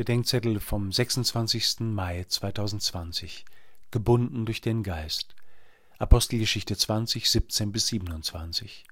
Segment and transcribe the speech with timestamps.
[0.00, 1.80] Bedenkzettel vom 26.
[1.80, 3.44] Mai 2020.
[3.90, 5.34] Gebunden durch den Geist.
[5.98, 8.84] Apostelgeschichte 20, 17 bis 27.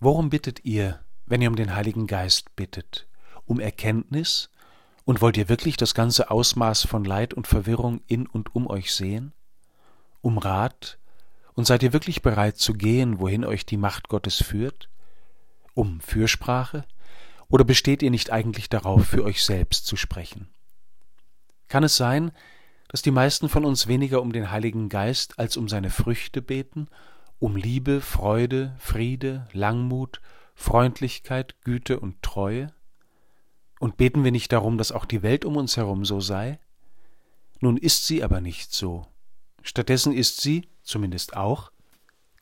[0.00, 3.08] Worum bittet ihr, wenn ihr um den Heiligen Geist bittet?
[3.44, 4.48] Um Erkenntnis?
[5.04, 8.94] Und wollt ihr wirklich das ganze Ausmaß von Leid und Verwirrung in und um euch
[8.94, 9.34] sehen?
[10.22, 10.96] Um Rat?
[11.52, 14.88] Und seid ihr wirklich bereit zu gehen, wohin euch die Macht Gottes führt?
[15.74, 16.86] Um Fürsprache?
[17.48, 20.48] Oder besteht ihr nicht eigentlich darauf, für euch selbst zu sprechen?
[21.68, 22.32] Kann es sein,
[22.88, 26.88] dass die meisten von uns weniger um den Heiligen Geist als um seine Früchte beten,
[27.38, 30.20] um Liebe, Freude, Friede, Langmut,
[30.54, 32.72] Freundlichkeit, Güte und Treue?
[33.78, 36.58] Und beten wir nicht darum, dass auch die Welt um uns herum so sei?
[37.60, 39.06] Nun ist sie aber nicht so.
[39.62, 41.72] Stattdessen ist sie, zumindest auch,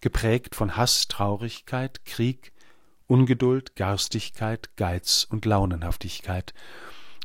[0.01, 2.53] geprägt von Hass, Traurigkeit, Krieg,
[3.07, 6.55] Ungeduld, Garstigkeit, Geiz und Launenhaftigkeit.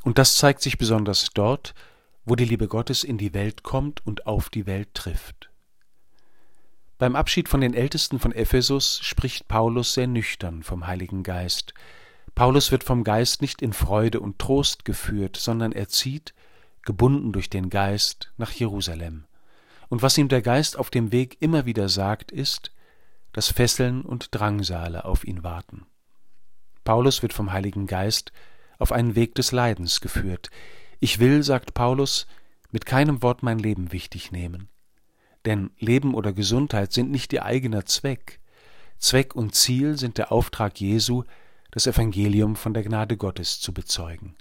[0.03, 1.73] Und das zeigt sich besonders dort,
[2.25, 5.49] wo die Liebe Gottes in die Welt kommt und auf die Welt trifft.
[6.97, 11.73] Beim Abschied von den Ältesten von Ephesus spricht Paulus sehr nüchtern vom Heiligen Geist.
[12.35, 16.33] Paulus wird vom Geist nicht in Freude und Trost geführt, sondern er zieht,
[16.83, 19.25] gebunden durch den Geist, nach Jerusalem.
[19.87, 22.71] Und was ihm der Geist auf dem Weg immer wieder sagt, ist,
[23.33, 25.85] dass Fesseln und Drangsale auf ihn warten.
[26.83, 28.31] Paulus wird vom Heiligen Geist
[28.79, 30.49] auf einen Weg des Leidens geführt.
[30.99, 32.27] Ich will, sagt Paulus,
[32.71, 34.69] mit keinem Wort mein Leben wichtig nehmen.
[35.45, 38.39] Denn Leben oder Gesundheit sind nicht ihr eigener Zweck.
[38.97, 41.23] Zweck und Ziel sind der Auftrag Jesu,
[41.71, 44.35] das Evangelium von der Gnade Gottes zu bezeugen.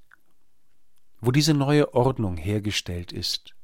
[1.21, 3.55] Wo diese neue Ordnung hergestellt ist,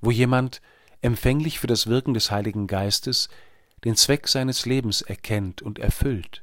[0.00, 0.60] wo jemand,
[1.00, 3.28] empfänglich für das Wirken des Heiligen Geistes,
[3.84, 6.42] den Zweck seines Lebens erkennt und erfüllt,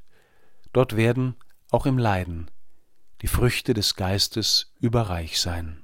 [0.73, 1.35] dort werden,
[1.69, 2.51] auch im Leiden,
[3.21, 5.83] die Früchte des Geistes überreich sein.